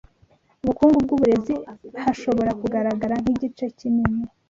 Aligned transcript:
ubukungu 0.63 0.97
bwuburezi 1.05 1.53
hashobora 2.03 2.51
kugaragara 2.61 3.15
nkigice 3.21 3.65
kinini 3.77 4.21